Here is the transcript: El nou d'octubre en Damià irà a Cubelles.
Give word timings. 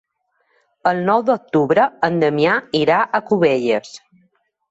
El 0.91 1.01
nou 1.09 1.25
d'octubre 1.27 1.85
en 2.09 2.17
Damià 2.23 2.55
irà 2.79 2.97
a 3.19 3.23
Cubelles. 3.31 3.93